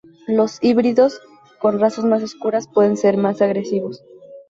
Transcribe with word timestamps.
Los 0.25 0.57
híbridos 0.63 1.21
con 1.59 1.79
razas 1.79 2.05
más 2.05 2.23
oscuras 2.23 2.67
pueden 2.67 2.97
ser 2.97 3.17
más 3.17 3.39
agresivos. 3.39 4.01